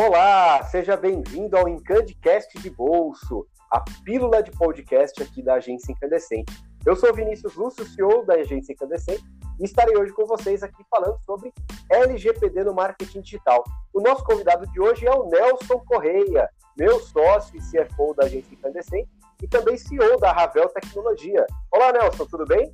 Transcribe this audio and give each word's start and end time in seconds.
Olá, 0.00 0.62
seja 0.62 0.96
bem-vindo 0.96 1.56
ao 1.56 1.68
Incandicast 1.68 2.56
de 2.60 2.70
Bolso, 2.70 3.44
a 3.68 3.80
pílula 4.04 4.44
de 4.44 4.52
podcast 4.52 5.20
aqui 5.20 5.42
da 5.42 5.54
Agência 5.54 5.90
Incandescente. 5.90 6.52
Eu 6.86 6.94
sou 6.94 7.12
Vinícius 7.12 7.56
Lúcio, 7.56 7.84
CEO 7.84 8.24
da 8.24 8.34
Agência 8.34 8.72
Incandescente, 8.72 9.24
e 9.58 9.64
estarei 9.64 9.96
hoje 9.96 10.12
com 10.12 10.24
vocês 10.24 10.62
aqui 10.62 10.84
falando 10.88 11.18
sobre 11.26 11.52
LGPD 11.90 12.62
no 12.62 12.74
marketing 12.74 13.22
digital. 13.22 13.64
O 13.92 14.00
nosso 14.00 14.22
convidado 14.22 14.68
de 14.68 14.80
hoje 14.80 15.04
é 15.04 15.10
o 15.10 15.28
Nelson 15.28 15.80
Correia, 15.80 16.48
meu 16.76 17.00
sócio 17.00 17.56
e 17.56 17.58
CFO 17.58 18.14
da 18.14 18.26
Agência 18.26 18.54
Incandescente 18.54 19.10
e 19.42 19.48
também 19.48 19.76
CEO 19.76 20.16
da 20.20 20.30
Ravel 20.30 20.68
Tecnologia. 20.68 21.44
Olá, 21.72 21.92
Nelson, 21.92 22.24
tudo 22.26 22.44
bem? 22.44 22.72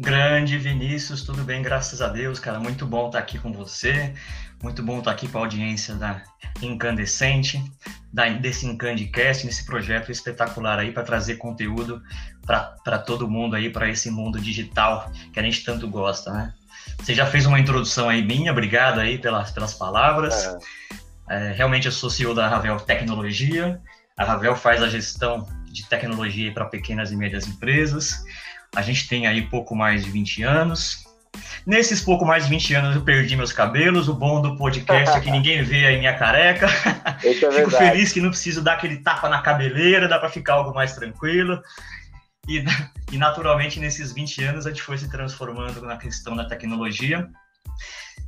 Grande 0.00 0.56
Vinícius, 0.56 1.22
tudo 1.22 1.42
bem? 1.42 1.60
Graças 1.60 2.00
a 2.00 2.06
Deus, 2.06 2.38
cara. 2.38 2.60
Muito 2.60 2.86
bom 2.86 3.08
estar 3.08 3.18
aqui 3.18 3.36
com 3.36 3.52
você. 3.52 4.14
Muito 4.62 4.80
bom 4.80 5.00
estar 5.00 5.10
aqui 5.10 5.26
com 5.26 5.38
a 5.38 5.40
audiência 5.40 5.96
da 5.96 6.22
Incandescente, 6.62 7.60
da, 8.12 8.28
desse 8.28 8.64
Incandicast, 8.64 9.44
nesse 9.44 9.66
projeto 9.66 10.12
espetacular 10.12 10.78
aí 10.78 10.92
para 10.92 11.02
trazer 11.02 11.34
conteúdo 11.34 12.00
para 12.46 12.98
todo 13.00 13.28
mundo 13.28 13.56
aí, 13.56 13.70
para 13.70 13.88
esse 13.88 14.08
mundo 14.08 14.40
digital 14.40 15.10
que 15.32 15.40
a 15.40 15.42
gente 15.42 15.64
tanto 15.64 15.88
gosta, 15.88 16.32
né? 16.32 16.54
Você 17.00 17.12
já 17.12 17.26
fez 17.26 17.44
uma 17.44 17.58
introdução 17.58 18.08
aí 18.08 18.24
minha, 18.24 18.52
obrigado 18.52 19.00
aí 19.00 19.18
pelas, 19.18 19.50
pelas 19.50 19.74
palavras. 19.74 20.44
É. 20.44 20.58
É, 21.30 21.52
realmente 21.52 21.86
eu 21.86 21.92
sou 21.92 22.08
CEO 22.08 22.36
da 22.36 22.48
Ravel 22.48 22.76
Tecnologia. 22.76 23.80
A 24.16 24.24
Ravel 24.24 24.54
faz 24.54 24.80
a 24.80 24.88
gestão 24.88 25.44
de 25.66 25.88
tecnologia 25.88 26.52
para 26.52 26.66
pequenas 26.66 27.10
e 27.10 27.16
médias 27.16 27.48
empresas. 27.48 28.22
A 28.74 28.82
gente 28.82 29.08
tem 29.08 29.26
aí 29.26 29.42
pouco 29.42 29.74
mais 29.74 30.04
de 30.04 30.10
20 30.10 30.42
anos. 30.42 31.06
Nesses 31.66 32.00
pouco 32.00 32.24
mais 32.24 32.44
de 32.44 32.50
20 32.50 32.74
anos 32.74 32.96
eu 32.96 33.02
perdi 33.02 33.36
meus 33.36 33.52
cabelos. 33.52 34.08
O 34.08 34.14
bom 34.14 34.40
do 34.40 34.56
podcast 34.56 35.16
é 35.16 35.20
que 35.20 35.30
ninguém 35.30 35.62
vê 35.64 35.86
aí 35.86 35.98
minha 35.98 36.16
careca. 36.16 36.66
É 37.22 37.34
Fico 37.34 37.70
feliz 37.70 38.12
que 38.12 38.20
não 38.20 38.30
preciso 38.30 38.62
dar 38.62 38.74
aquele 38.74 38.98
tapa 38.98 39.28
na 39.28 39.42
cabeleira, 39.42 40.08
dá 40.08 40.18
para 40.18 40.30
ficar 40.30 40.54
algo 40.54 40.74
mais 40.74 40.94
tranquilo. 40.94 41.60
E, 42.48 42.64
e 43.12 43.18
naturalmente 43.18 43.78
nesses 43.78 44.12
20 44.12 44.44
anos 44.44 44.66
a 44.66 44.70
gente 44.70 44.82
foi 44.82 44.96
se 44.96 45.10
transformando 45.10 45.82
na 45.82 45.96
questão 45.96 46.34
da 46.34 46.46
tecnologia. 46.46 47.28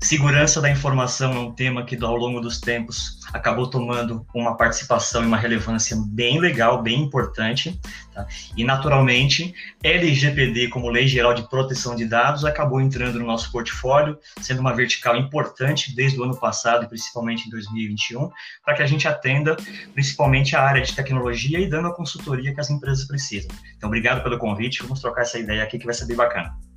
Segurança 0.03 0.63
da 0.63 0.71
informação 0.71 1.33
é 1.35 1.39
um 1.39 1.53
tema 1.53 1.85
que, 1.85 1.95
ao 2.03 2.17
longo 2.17 2.41
dos 2.41 2.59
tempos, 2.59 3.21
acabou 3.35 3.69
tomando 3.69 4.27
uma 4.35 4.57
participação 4.57 5.23
e 5.23 5.27
uma 5.27 5.37
relevância 5.37 5.95
bem 6.09 6.41
legal, 6.41 6.83
bem 6.83 7.03
importante. 7.03 7.79
Tá? 8.15 8.27
E, 8.57 8.65
naturalmente, 8.65 9.55
LGPD, 9.85 10.69
como 10.69 10.89
Lei 10.89 11.07
Geral 11.07 11.35
de 11.35 11.47
Proteção 11.51 11.95
de 11.95 12.07
Dados, 12.07 12.47
acabou 12.47 12.81
entrando 12.81 13.19
no 13.19 13.27
nosso 13.27 13.53
portfólio, 13.53 14.19
sendo 14.41 14.61
uma 14.61 14.75
vertical 14.75 15.17
importante 15.17 15.95
desde 15.95 16.19
o 16.19 16.25
ano 16.25 16.37
passado 16.37 16.89
principalmente 16.89 17.47
em 17.47 17.51
2021, 17.51 18.31
para 18.65 18.75
que 18.75 18.83
a 18.83 18.87
gente 18.87 19.07
atenda 19.07 19.55
principalmente 19.93 20.57
a 20.57 20.63
área 20.63 20.83
de 20.83 20.95
tecnologia 20.95 21.61
e 21.61 21.69
dando 21.69 21.89
a 21.89 21.95
consultoria 21.95 22.55
que 22.55 22.61
as 22.61 22.71
empresas 22.71 23.07
precisam. 23.07 23.51
Então, 23.77 23.89
obrigado 23.89 24.23
pelo 24.23 24.39
convite, 24.39 24.83
vamos 24.83 25.01
trocar 25.01 25.23
essa 25.23 25.39
ideia 25.39 25.63
aqui 25.63 25.79
que 25.79 25.85
vai 25.85 25.95
ser 25.95 26.07
bem 26.07 26.17
bacana. 26.17 26.70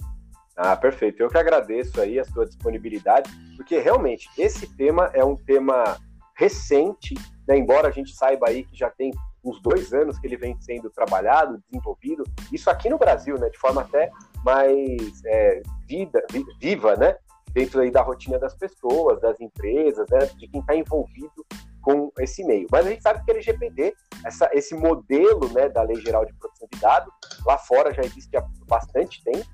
Ah, 0.55 0.75
perfeito. 0.75 1.21
Eu 1.21 1.29
que 1.29 1.37
agradeço 1.37 1.99
aí 1.99 2.19
a 2.19 2.25
sua 2.25 2.45
disponibilidade, 2.45 3.29
porque 3.57 3.79
realmente 3.79 4.29
esse 4.37 4.67
tema 4.75 5.09
é 5.13 5.23
um 5.23 5.35
tema 5.35 5.97
recente, 6.35 7.15
né? 7.47 7.57
embora 7.57 7.87
a 7.87 7.91
gente 7.91 8.15
saiba 8.15 8.49
aí 8.49 8.63
que 8.63 8.77
já 8.77 8.89
tem 8.89 9.11
uns 9.43 9.61
dois 9.61 9.93
anos 9.93 10.17
que 10.17 10.25
ele 10.25 10.37
vem 10.37 10.59
sendo 10.61 10.89
trabalhado, 10.89 11.61
desenvolvido, 11.67 12.23
isso 12.51 12.69
aqui 12.69 12.89
no 12.89 12.97
Brasil, 12.97 13.37
né, 13.37 13.49
de 13.49 13.57
forma 13.57 13.81
até 13.81 14.09
mais 14.43 15.21
é, 15.25 15.61
vida, 15.85 16.23
viva, 16.59 16.95
né, 16.95 17.17
dentro 17.51 17.81
aí 17.81 17.91
da 17.91 18.01
rotina 18.01 18.39
das 18.39 18.55
pessoas, 18.55 19.19
das 19.19 19.39
empresas, 19.41 20.07
né, 20.09 20.19
de 20.37 20.47
quem 20.47 20.61
está 20.61 20.75
envolvido 20.75 21.45
com 21.81 22.09
esse 22.19 22.43
meio. 22.45 22.67
Mas 22.71 22.85
a 22.85 22.89
gente 22.89 23.03
sabe 23.03 23.23
que 23.23 23.31
a 23.31 23.33
LGPD, 23.33 23.93
esse 24.53 24.73
modelo 24.73 25.51
né, 25.53 25.67
da 25.67 25.83
Lei 25.83 25.97
Geral 25.97 26.25
de 26.25 26.33
Proteção 26.35 26.67
de 26.71 26.79
Dados, 26.79 27.13
lá 27.45 27.57
fora 27.57 27.93
já 27.93 28.01
existe 28.01 28.35
há 28.37 28.45
bastante 28.65 29.21
tempo? 29.23 29.45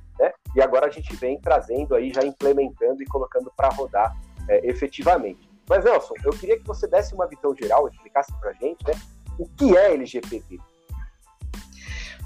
E 0.56 0.62
agora 0.62 0.88
a 0.88 0.90
gente 0.90 1.16
vem 1.16 1.40
trazendo 1.40 1.96
aí, 1.96 2.12
já 2.14 2.24
implementando 2.24 3.02
e 3.02 3.06
colocando 3.06 3.52
para 3.56 3.70
rodar 3.70 4.16
é, 4.48 4.68
efetivamente. 4.68 5.50
Mas, 5.68 5.84
Nelson, 5.86 6.16
eu 6.24 6.32
queria 6.32 6.58
que 6.58 6.66
você 6.66 6.88
desse 6.88 7.14
uma 7.14 7.28
visão 7.28 7.56
geral, 7.56 7.88
explicasse 7.88 8.34
para 8.40 8.50
a 8.50 8.54
gente 8.54 8.86
né, 8.88 8.94
o 9.38 9.48
que 9.48 9.78
é 9.78 9.94
LGPD. 9.94 10.60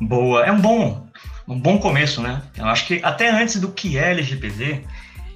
Boa, 0.01 0.45
é 0.45 0.51
um 0.51 0.59
bom, 0.59 1.07
um 1.47 1.59
bom 1.59 1.77
começo, 1.77 2.21
né? 2.21 2.41
Eu 2.57 2.65
acho 2.65 2.87
que 2.87 3.01
até 3.03 3.29
antes 3.29 3.59
do 3.59 3.71
que 3.71 3.97
é 3.97 4.11
LGPD, 4.11 4.83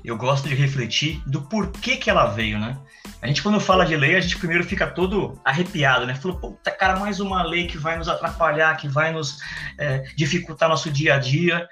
eu 0.03 0.17
gosto 0.17 0.47
de 0.47 0.55
refletir 0.55 1.21
do 1.27 1.41
porquê 1.41 1.97
que 1.97 2.09
ela 2.09 2.27
veio, 2.27 2.57
né? 2.57 2.77
A 3.21 3.27
gente, 3.27 3.43
quando 3.43 3.59
fala 3.59 3.85
de 3.85 3.95
lei, 3.95 4.15
a 4.15 4.21
gente 4.21 4.37
primeiro 4.37 4.63
fica 4.63 4.87
todo 4.87 5.39
arrepiado, 5.43 6.05
né? 6.05 6.15
Falou, 6.15 6.37
puta, 6.37 6.71
cara, 6.71 6.99
mais 6.99 7.19
uma 7.19 7.43
lei 7.43 7.67
que 7.67 7.77
vai 7.77 7.97
nos 7.97 8.07
atrapalhar, 8.07 8.77
que 8.77 8.87
vai 8.87 9.11
nos 9.11 9.39
é, 9.77 10.03
dificultar 10.15 10.69
nosso 10.69 10.89
dia 10.89 11.15
a 11.15 11.19
dia. 11.19 11.67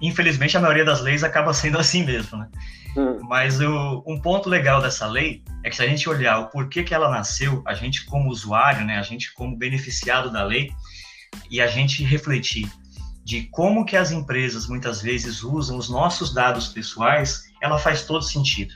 Infelizmente, 0.00 0.56
a 0.56 0.60
maioria 0.60 0.84
das 0.84 1.00
leis 1.00 1.24
acaba 1.24 1.52
sendo 1.52 1.78
assim 1.78 2.04
mesmo, 2.04 2.38
né? 2.38 2.48
Hum. 2.96 3.18
Mas 3.22 3.60
o, 3.60 4.02
um 4.06 4.20
ponto 4.20 4.48
legal 4.48 4.80
dessa 4.80 5.06
lei 5.06 5.42
é 5.64 5.70
que 5.70 5.76
se 5.76 5.82
a 5.82 5.86
gente 5.86 6.08
olhar 6.08 6.38
o 6.38 6.46
porquê 6.48 6.82
que 6.82 6.94
ela 6.94 7.10
nasceu, 7.10 7.62
a 7.66 7.74
gente 7.74 8.04
como 8.06 8.30
usuário, 8.30 8.84
né, 8.84 8.98
a 8.98 9.02
gente 9.02 9.32
como 9.34 9.56
beneficiado 9.56 10.30
da 10.30 10.42
lei, 10.42 10.70
e 11.50 11.60
a 11.60 11.66
gente 11.66 12.02
refletir 12.02 12.68
de 13.24 13.42
como 13.50 13.84
que 13.84 13.96
as 13.96 14.10
empresas 14.10 14.66
muitas 14.66 15.02
vezes 15.02 15.42
usam 15.42 15.76
os 15.76 15.90
nossos 15.90 16.32
dados 16.32 16.68
pessoais, 16.68 17.44
ela 17.60 17.78
faz 17.78 18.04
todo 18.04 18.22
sentido. 18.22 18.72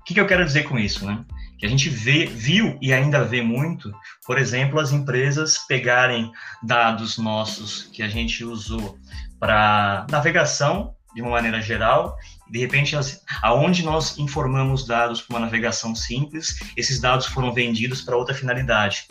O 0.00 0.04
que, 0.04 0.14
que 0.14 0.20
eu 0.20 0.26
quero 0.26 0.44
dizer 0.44 0.64
com 0.64 0.78
isso, 0.78 1.06
né? 1.06 1.24
Que 1.56 1.66
a 1.66 1.68
gente 1.68 1.88
vê, 1.88 2.26
viu 2.26 2.76
e 2.80 2.92
ainda 2.92 3.24
vê 3.24 3.40
muito, 3.40 3.92
por 4.26 4.36
exemplo, 4.36 4.80
as 4.80 4.90
empresas 4.90 5.58
pegarem 5.58 6.32
dados 6.62 7.18
nossos 7.18 7.84
que 7.92 8.02
a 8.02 8.08
gente 8.08 8.44
usou 8.44 8.98
para 9.38 10.06
navegação 10.10 10.94
de 11.14 11.22
uma 11.22 11.32
maneira 11.32 11.60
geral. 11.60 12.16
De 12.50 12.58
repente, 12.58 12.96
aonde 13.42 13.84
nós 13.84 14.18
informamos 14.18 14.86
dados 14.86 15.22
para 15.22 15.36
uma 15.36 15.46
navegação 15.46 15.94
simples, 15.94 16.58
esses 16.76 17.00
dados 17.00 17.26
foram 17.26 17.52
vendidos 17.52 18.02
para 18.02 18.16
outra 18.16 18.34
finalidade. 18.34 19.06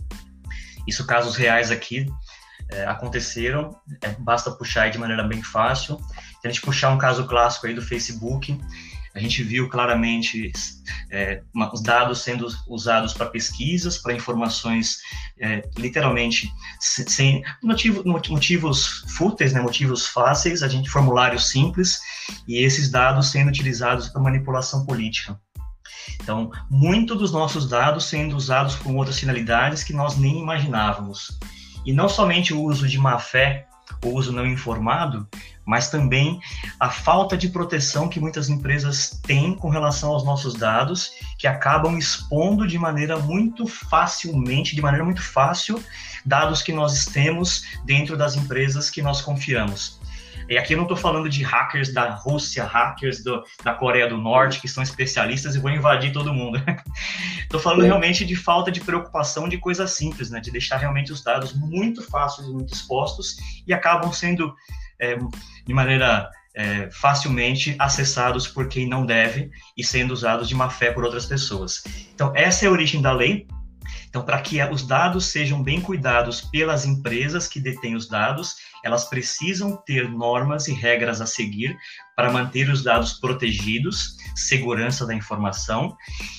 Isso 0.87 1.05
casos 1.05 1.35
reais 1.35 1.69
aqui 1.69 2.07
é, 2.71 2.85
aconteceram, 2.85 3.75
é, 4.01 4.09
basta 4.19 4.51
puxar 4.51 4.89
de 4.89 4.97
maneira 4.97 5.23
bem 5.23 5.41
fácil. 5.41 5.99
Se 6.41 6.47
a 6.47 6.49
gente 6.49 6.61
puxar 6.61 6.89
um 6.89 6.97
caso 6.97 7.25
clássico 7.27 7.67
aí 7.67 7.73
do 7.73 7.81
Facebook, 7.81 8.59
a 9.17 9.19
gente 9.19 9.41
viu 9.41 9.67
claramente 9.67 10.51
é, 11.11 11.41
os 11.73 11.81
dados 11.81 12.21
sendo 12.21 12.47
usados 12.67 13.13
para 13.13 13.25
pesquisas, 13.25 13.97
para 13.97 14.13
informações 14.13 14.99
é, 15.39 15.67
literalmente 15.75 16.51
sem 16.79 17.43
motivo, 17.63 18.03
motivos 18.05 19.03
fúteis, 19.17 19.53
né, 19.53 19.59
motivos 19.59 20.05
fáceis, 20.07 20.61
a 20.61 20.67
gente 20.67 20.87
formulários 20.87 21.49
simples 21.49 21.99
e 22.47 22.63
esses 22.63 22.91
dados 22.91 23.31
sendo 23.31 23.47
utilizados 23.47 24.09
para 24.09 24.21
manipulação 24.21 24.85
política. 24.85 25.39
Então, 26.21 26.51
muito 26.69 27.15
dos 27.15 27.31
nossos 27.31 27.67
dados 27.67 28.05
sendo 28.05 28.37
usados 28.37 28.75
com 28.75 28.95
outras 28.97 29.19
finalidades 29.19 29.83
que 29.83 29.93
nós 29.93 30.15
nem 30.15 30.39
imaginávamos. 30.39 31.39
E 31.83 31.91
não 31.91 32.07
somente 32.07 32.53
o 32.53 32.61
uso 32.61 32.87
de 32.87 32.99
má 32.99 33.17
fé, 33.17 33.65
o 34.05 34.09
uso 34.09 34.31
não 34.31 34.45
informado, 34.45 35.27
mas 35.67 35.89
também 35.89 36.39
a 36.79 36.89
falta 36.89 37.35
de 37.35 37.49
proteção 37.49 38.07
que 38.07 38.21
muitas 38.21 38.47
empresas 38.47 39.19
têm 39.21 39.53
com 39.53 39.67
relação 39.67 40.11
aos 40.11 40.23
nossos 40.23 40.53
dados, 40.53 41.11
que 41.37 41.45
acabam 41.45 41.97
expondo 41.97 42.65
de 42.65 42.79
maneira 42.79 43.19
muito 43.19 43.67
facilmente, 43.67 44.73
de 44.73 44.81
maneira 44.81 45.03
muito 45.03 45.21
fácil, 45.21 45.83
dados 46.25 46.61
que 46.61 46.71
nós 46.71 47.03
temos 47.05 47.65
dentro 47.83 48.15
das 48.15 48.37
empresas 48.37 48.89
que 48.89 49.01
nós 49.01 49.21
confiamos. 49.21 49.99
E 50.49 50.57
aqui 50.57 50.73
eu 50.73 50.77
não 50.77 50.85
estou 50.85 50.95
falando 50.95 51.27
de 51.27 51.43
hackers 51.43 51.93
da 51.93 52.11
Rússia, 52.11 52.63
hackers 52.63 53.21
do, 53.21 53.43
da 53.61 53.73
Coreia 53.73 54.07
do 54.07 54.17
Norte, 54.17 54.61
que 54.61 54.67
são 54.69 54.81
especialistas 54.81 55.55
e 55.55 55.59
vão 55.59 55.73
invadir 55.73 56.13
todo 56.13 56.33
mundo. 56.33 56.63
Estou 57.43 57.59
falando 57.59 57.83
realmente 57.83 58.25
de 58.25 58.35
falta 58.35 58.71
de 58.71 58.79
preocupação 58.79 59.49
de 59.49 59.57
coisas 59.57 59.91
simples, 59.91 60.29
né? 60.29 60.39
de 60.39 60.49
deixar 60.49 60.77
realmente 60.77 61.11
os 61.11 61.21
dados 61.21 61.53
muito 61.53 62.01
fáceis 62.01 62.47
e 62.47 62.51
muito 62.51 62.73
expostos 62.73 63.35
e 63.67 63.73
acabam 63.73 64.13
sendo 64.13 64.55
é, 64.99 65.17
de 65.65 65.73
maneira 65.73 66.29
é, 66.57 66.89
facilmente 66.91 67.75
acessados 67.77 68.47
por 68.47 68.67
quem 68.67 68.89
não 68.89 69.05
deve 69.05 69.51
e 69.77 69.83
sendo 69.83 70.11
usados 70.11 70.49
de 70.49 70.55
má 70.55 70.69
fé 70.69 70.91
por 70.91 71.03
outras 71.03 71.27
pessoas. 71.27 71.83
Então, 72.13 72.33
essa 72.35 72.65
é 72.65 72.67
a 72.67 72.71
origem 72.71 72.99
da 72.99 73.13
lei. 73.13 73.47
Então, 74.09 74.23
para 74.23 74.41
que 74.41 74.61
os 74.63 74.85
dados 74.85 75.25
sejam 75.25 75.61
bem 75.61 75.79
cuidados 75.79 76.41
pelas 76.41 76.85
empresas 76.85 77.47
que 77.47 77.59
detêm 77.59 77.95
os 77.95 78.07
dados, 78.07 78.55
elas 78.83 79.05
precisam 79.05 79.77
ter 79.85 80.09
normas 80.09 80.67
e 80.67 80.73
regras 80.73 81.21
a 81.21 81.27
seguir 81.27 81.77
para 82.15 82.31
manter 82.31 82.69
os 82.69 82.83
dados 82.83 83.13
protegidos, 83.13 84.15
segurança 84.35 85.05
da 85.05 85.13
informação, 85.13 85.95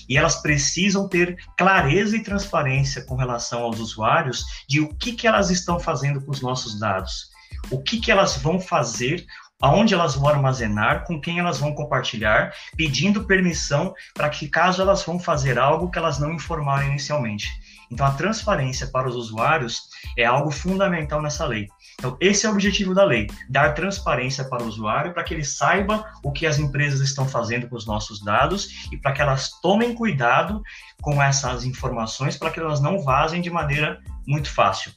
e 0.08 0.18
elas 0.18 0.42
precisam 0.42 1.08
ter 1.08 1.36
clareza 1.56 2.16
e 2.16 2.22
transparência 2.22 3.04
com 3.04 3.14
relação 3.14 3.60
aos 3.60 3.78
usuários 3.78 4.44
de 4.68 4.80
o 4.80 4.88
que, 4.96 5.12
que 5.12 5.26
elas 5.26 5.48
estão 5.50 5.78
fazendo 5.78 6.20
com 6.20 6.32
os 6.32 6.40
nossos 6.40 6.78
dados 6.78 7.30
o 7.70 7.82
que, 7.82 8.00
que 8.00 8.10
elas 8.10 8.36
vão 8.36 8.60
fazer 8.60 9.26
aonde 9.60 9.92
elas 9.92 10.14
vão 10.14 10.28
armazenar, 10.28 11.04
com 11.04 11.20
quem 11.20 11.40
elas 11.40 11.58
vão 11.58 11.74
compartilhar, 11.74 12.54
pedindo 12.76 13.24
permissão 13.24 13.92
para 14.14 14.28
que, 14.28 14.48
caso 14.48 14.80
elas 14.80 15.02
vão 15.02 15.18
fazer 15.18 15.58
algo 15.58 15.90
que 15.90 15.98
elas 15.98 16.18
não 16.18 16.32
informaram 16.32 16.86
inicialmente. 16.86 17.48
Então, 17.90 18.06
a 18.06 18.12
transparência 18.12 18.86
para 18.86 19.08
os 19.08 19.16
usuários 19.16 19.88
é 20.16 20.24
algo 20.24 20.50
fundamental 20.50 21.22
nessa 21.22 21.46
lei. 21.46 21.68
Então, 21.98 22.16
esse 22.20 22.44
é 22.46 22.48
o 22.48 22.52
objetivo 22.52 22.94
da 22.94 23.02
lei: 23.02 23.26
dar 23.48 23.72
transparência 23.72 24.44
para 24.44 24.62
o 24.62 24.66
usuário, 24.66 25.14
para 25.14 25.24
que 25.24 25.32
ele 25.32 25.44
saiba 25.44 26.04
o 26.22 26.30
que 26.30 26.46
as 26.46 26.58
empresas 26.58 27.00
estão 27.00 27.26
fazendo 27.26 27.66
com 27.66 27.76
os 27.76 27.86
nossos 27.86 28.22
dados 28.22 28.88
e 28.92 28.96
para 28.98 29.12
que 29.12 29.22
elas 29.22 29.50
tomem 29.62 29.94
cuidado 29.94 30.62
com 31.00 31.22
essas 31.22 31.64
informações, 31.64 32.36
para 32.36 32.50
que 32.50 32.60
elas 32.60 32.80
não 32.80 33.02
vazem 33.02 33.40
de 33.40 33.50
maneira 33.50 34.00
muito 34.26 34.52
fácil. 34.52 34.92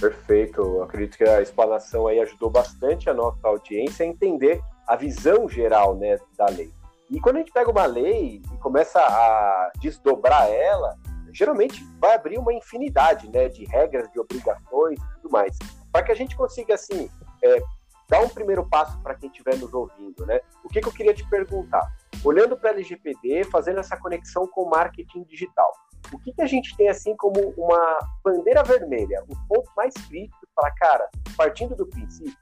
Perfeito. 0.00 0.60
Eu 0.60 0.82
acredito 0.82 1.18
que 1.18 1.24
a 1.24 1.42
explanação 1.42 2.06
aí 2.06 2.18
ajudou 2.20 2.48
bastante 2.48 3.10
a 3.10 3.14
nossa 3.14 3.46
audiência 3.46 4.04
a 4.04 4.08
entender 4.08 4.60
a 4.86 4.96
visão 4.96 5.48
geral 5.48 5.94
né, 5.94 6.18
da 6.36 6.46
lei. 6.46 6.72
E 7.10 7.20
quando 7.20 7.36
a 7.36 7.38
gente 7.40 7.52
pega 7.52 7.70
uma 7.70 7.86
lei 7.86 8.40
e 8.52 8.58
começa 8.58 8.98
a 8.98 9.72
desdobrar 9.80 10.48
ela, 10.48 10.96
geralmente 11.32 11.84
vai 11.98 12.14
abrir 12.14 12.38
uma 12.38 12.52
infinidade 12.52 13.28
né, 13.28 13.48
de 13.48 13.64
regras, 13.66 14.10
de 14.10 14.18
obrigações 14.18 14.98
e 14.98 15.14
tudo 15.16 15.30
mais. 15.30 15.58
Para 15.92 16.04
que 16.04 16.12
a 16.12 16.14
gente 16.14 16.36
consiga, 16.36 16.74
assim, 16.74 17.10
é, 17.42 17.60
dar 18.08 18.20
um 18.20 18.28
primeiro 18.28 18.64
passo 18.68 18.98
para 19.02 19.14
quem 19.14 19.28
estiver 19.28 19.56
nos 19.56 19.72
ouvindo, 19.74 20.24
né? 20.24 20.40
O 20.64 20.68
que, 20.68 20.80
que 20.80 20.88
eu 20.88 20.92
queria 20.92 21.14
te 21.14 21.28
perguntar? 21.28 21.86
Olhando 22.24 22.56
para 22.56 22.70
a 22.70 22.72
LGPD, 22.72 23.44
fazendo 23.44 23.80
essa 23.80 23.96
conexão 23.96 24.46
com 24.46 24.62
o 24.62 24.70
marketing 24.70 25.22
digital, 25.24 25.72
o 26.12 26.18
que, 26.18 26.32
que 26.32 26.42
a 26.42 26.46
gente 26.46 26.76
tem 26.76 26.88
assim 26.88 27.16
como 27.16 27.38
uma 27.56 27.98
bandeira 28.24 28.62
vermelha, 28.62 29.24
os 29.28 29.38
pontos 29.48 29.70
mais 29.76 29.94
críticos 29.94 30.48
para, 30.54 30.70
cara, 30.72 31.08
partindo 31.36 31.74
do 31.74 31.86
princípio, 31.86 32.36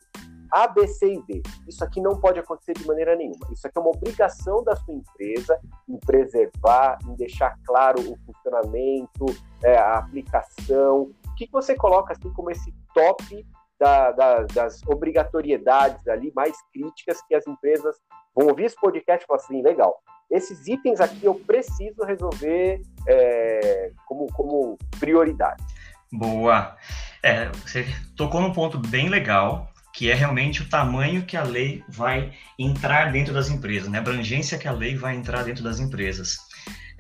A, 0.50 0.66
B, 0.66 0.86
C 0.86 1.14
e 1.14 1.22
D. 1.22 1.42
Isso 1.66 1.84
aqui 1.84 2.00
não 2.00 2.18
pode 2.18 2.38
acontecer 2.38 2.72
de 2.72 2.86
maneira 2.86 3.14
nenhuma. 3.14 3.46
Isso 3.52 3.66
aqui 3.66 3.78
é 3.78 3.80
uma 3.80 3.90
obrigação 3.90 4.64
da 4.64 4.74
sua 4.76 4.94
empresa 4.94 5.60
em 5.88 5.98
preservar, 5.98 6.98
em 7.06 7.14
deixar 7.14 7.54
claro 7.66 8.00
o 8.00 8.16
funcionamento, 8.24 9.26
é, 9.62 9.76
a 9.76 9.98
aplicação. 9.98 11.10
O 11.26 11.34
que, 11.36 11.46
que 11.46 11.52
você 11.52 11.74
coloca 11.74 12.12
assim 12.12 12.32
como 12.32 12.50
esse 12.50 12.72
top 12.94 13.46
da, 13.78 14.10
da, 14.12 14.42
das 14.42 14.82
obrigatoriedades 14.86 16.06
ali 16.08 16.32
mais 16.34 16.56
críticas 16.72 17.22
que 17.28 17.34
as 17.34 17.46
empresas 17.46 17.96
vão 18.34 18.48
ouvir 18.48 18.64
esse 18.64 18.76
podcast 18.76 19.22
e 19.22 19.26
falar 19.26 19.40
assim, 19.40 19.62
legal, 19.62 20.00
esses 20.30 20.66
itens 20.66 21.00
aqui 21.00 21.25
eu 21.25 21.34
preciso 21.34 22.04
resolver 22.04 22.82
é, 23.06 23.90
como, 24.06 24.26
como 24.32 24.78
prioridade. 24.98 25.62
Boa. 26.12 26.76
É, 27.22 27.48
você 27.50 27.86
tocou 28.16 28.40
num 28.40 28.52
ponto 28.52 28.78
bem 28.78 29.08
legal, 29.08 29.72
que 29.92 30.10
é 30.10 30.14
realmente 30.14 30.62
o 30.62 30.69
tamanho 30.69 31.25
que 31.25 31.36
a 31.36 31.42
lei 31.42 31.82
vai 31.88 32.32
entrar 32.58 33.10
dentro 33.10 33.34
das 33.34 33.48
empresas, 33.48 33.88
né? 33.88 33.98
a 33.98 34.00
abrangência 34.00 34.58
que 34.58 34.69
a 34.69 34.72
lei 34.72 34.94
vai 34.94 35.16
entrar 35.16 35.42
dentro 35.42 35.64
das 35.64 35.80
empresas. 35.80 36.38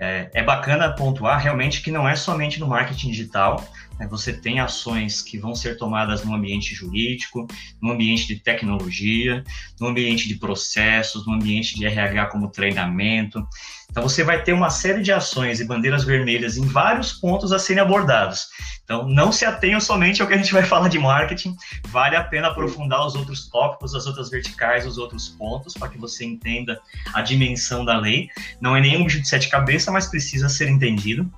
É, 0.00 0.30
é 0.32 0.42
bacana 0.42 0.94
pontuar 0.94 1.40
realmente 1.40 1.82
que 1.82 1.90
não 1.90 2.08
é 2.08 2.14
somente 2.14 2.60
no 2.60 2.68
marketing 2.68 3.10
digital? 3.10 3.64
Você 4.06 4.32
tem 4.32 4.60
ações 4.60 5.22
que 5.22 5.38
vão 5.38 5.54
ser 5.54 5.76
tomadas 5.76 6.24
no 6.24 6.34
ambiente 6.34 6.74
jurídico, 6.74 7.46
no 7.82 7.92
ambiente 7.92 8.26
de 8.26 8.36
tecnologia, 8.36 9.42
no 9.80 9.88
ambiente 9.88 10.28
de 10.28 10.36
processos, 10.36 11.26
no 11.26 11.34
ambiente 11.34 11.74
de 11.74 11.86
RH 11.86 12.26
como 12.26 12.50
treinamento. 12.50 13.46
Então 13.90 14.02
você 14.02 14.22
vai 14.22 14.42
ter 14.42 14.52
uma 14.52 14.70
série 14.70 15.02
de 15.02 15.10
ações 15.10 15.60
e 15.60 15.64
bandeiras 15.64 16.04
vermelhas 16.04 16.56
em 16.56 16.66
vários 16.66 17.12
pontos 17.12 17.52
a 17.52 17.58
serem 17.58 17.82
abordados. 17.82 18.48
Então 18.84 19.08
não 19.08 19.32
se 19.32 19.44
atenham 19.44 19.80
somente 19.80 20.22
ao 20.22 20.28
que 20.28 20.34
a 20.34 20.36
gente 20.36 20.52
vai 20.52 20.62
falar 20.62 20.88
de 20.88 20.98
marketing, 20.98 21.56
vale 21.88 22.14
a 22.14 22.22
pena 22.22 22.48
aprofundar 22.48 23.06
os 23.06 23.14
outros 23.14 23.48
tópicos, 23.48 23.94
as 23.94 24.06
outras 24.06 24.30
verticais, 24.30 24.86
os 24.86 24.98
outros 24.98 25.28
pontos, 25.30 25.74
para 25.74 25.88
que 25.88 25.98
você 25.98 26.24
entenda 26.24 26.80
a 27.14 27.22
dimensão 27.22 27.84
da 27.84 27.98
lei. 27.98 28.28
Não 28.60 28.76
é 28.76 28.80
nenhum 28.80 29.04
bicho 29.04 29.20
de 29.20 29.28
sete 29.28 29.48
cabeças, 29.48 29.92
mas 29.92 30.06
precisa 30.06 30.48
ser 30.48 30.68
entendido. 30.68 31.30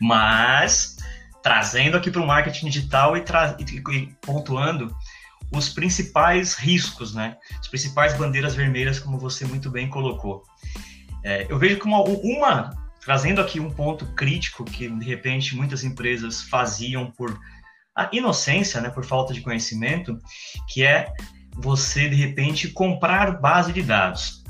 Mas 0.00 0.91
trazendo 1.42 1.96
aqui 1.96 2.10
para 2.10 2.22
o 2.22 2.26
marketing 2.26 2.66
digital 2.66 3.16
e, 3.16 3.20
e, 3.20 4.06
pontuando 4.20 4.94
os 5.52 5.68
principais 5.68 6.54
riscos, 6.54 7.14
né? 7.14 7.36
As 7.58 7.68
principais 7.68 8.16
bandeiras 8.16 8.54
vermelhas, 8.54 8.98
como 8.98 9.18
você 9.18 9.44
muito 9.44 9.70
bem 9.70 9.88
colocou. 9.88 10.44
É, 11.22 11.46
eu 11.48 11.58
vejo 11.58 11.78
como 11.78 12.02
uma, 12.04 12.70
trazendo 13.04 13.40
aqui 13.40 13.60
um 13.60 13.70
ponto 13.70 14.06
crítico 14.14 14.64
que 14.64 14.88
de 14.88 15.04
repente 15.04 15.54
muitas 15.54 15.84
empresas 15.84 16.42
faziam 16.42 17.10
por 17.10 17.38
inocência, 18.10 18.80
né, 18.80 18.88
por 18.88 19.04
falta 19.04 19.34
de 19.34 19.42
conhecimento, 19.42 20.18
que 20.68 20.82
é 20.82 21.12
você 21.56 22.08
de 22.08 22.16
repente 22.16 22.68
comprar 22.68 23.40
base 23.40 23.72
de 23.72 23.82
dados. 23.82 24.41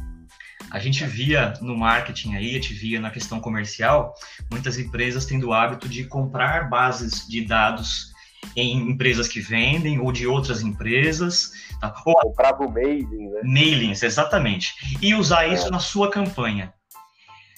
A 0.72 0.78
gente 0.78 1.04
via 1.04 1.52
no 1.60 1.76
marketing 1.76 2.34
aí, 2.34 2.50
a 2.52 2.54
gente 2.54 2.72
via 2.72 2.98
na 2.98 3.10
questão 3.10 3.38
comercial, 3.38 4.14
muitas 4.50 4.78
empresas 4.78 5.26
tendo 5.26 5.48
o 5.48 5.52
hábito 5.52 5.86
de 5.86 6.04
comprar 6.04 6.70
bases 6.70 7.28
de 7.28 7.44
dados 7.44 8.10
em 8.56 8.90
empresas 8.90 9.28
que 9.28 9.38
vendem 9.38 10.00
ou 10.00 10.10
de 10.10 10.26
outras 10.26 10.62
empresas. 10.62 11.52
Tá? 11.78 11.94
Ou 12.06 12.14
comprava 12.14 12.64
o 12.64 12.72
mailing, 12.72 13.28
né? 13.28 13.40
Mailings, 13.44 14.02
exatamente. 14.02 14.96
E 15.02 15.14
usar 15.14 15.46
isso 15.46 15.66
é. 15.66 15.70
na 15.70 15.78
sua 15.78 16.10
campanha. 16.10 16.72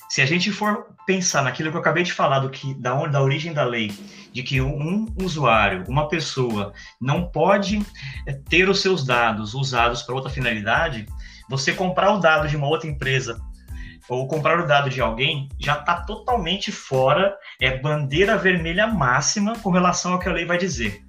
Se 0.08 0.20
a 0.20 0.26
gente 0.26 0.50
for 0.50 0.88
pensar 1.06 1.42
naquilo 1.42 1.70
que 1.70 1.76
eu 1.76 1.80
acabei 1.80 2.02
de 2.02 2.12
falar, 2.12 2.40
do 2.40 2.50
que, 2.50 2.74
da, 2.74 2.94
da 3.06 3.22
origem 3.22 3.52
da 3.52 3.64
lei, 3.64 3.92
de 4.32 4.42
que 4.42 4.60
um 4.60 5.06
usuário, 5.22 5.84
uma 5.86 6.08
pessoa, 6.08 6.72
não 7.00 7.28
pode 7.28 7.80
é, 8.26 8.32
ter 8.32 8.68
os 8.68 8.80
seus 8.80 9.04
dados 9.04 9.54
usados 9.54 10.02
para 10.02 10.14
outra 10.16 10.30
finalidade, 10.30 11.06
você 11.48 11.72
comprar 11.72 12.12
o 12.12 12.18
dado 12.18 12.48
de 12.48 12.56
uma 12.56 12.66
outra 12.66 12.88
empresa 12.88 13.40
ou 14.08 14.28
comprar 14.28 14.60
o 14.60 14.66
dado 14.66 14.90
de 14.90 15.00
alguém 15.00 15.48
já 15.58 15.78
está 15.78 16.00
totalmente 16.02 16.70
fora, 16.70 17.34
é 17.60 17.78
bandeira 17.78 18.36
vermelha 18.36 18.86
máxima 18.86 19.58
com 19.58 19.70
relação 19.70 20.12
ao 20.12 20.18
que 20.18 20.28
a 20.28 20.32
lei 20.32 20.44
vai 20.44 20.58
dizer. 20.58 21.02